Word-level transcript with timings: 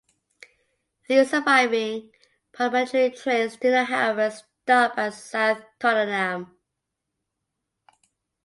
These 1.07 1.29
surviving 1.29 2.11
parliamentary 2.53 3.11
trains 3.11 3.55
do 3.57 3.69
not 3.69 3.85
however 3.85 4.31
stop 4.31 4.97
at 4.97 5.13
South 5.13 5.61
Tottenham. 5.79 6.57